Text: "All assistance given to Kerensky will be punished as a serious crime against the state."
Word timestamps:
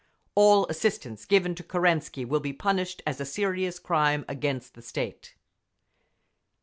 "All 0.33 0.65
assistance 0.65 1.25
given 1.25 1.53
to 1.53 1.63
Kerensky 1.63 2.25
will 2.25 2.39
be 2.39 2.53
punished 2.53 3.03
as 3.05 3.21
a 3.21 3.23
serious 3.23 3.77
crime 3.77 4.25
against 4.27 4.73
the 4.73 4.81
state." 4.81 5.35